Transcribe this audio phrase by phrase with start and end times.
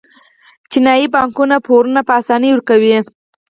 [0.71, 2.97] چینايي بانکونه پورونه په اسانۍ ورکوي.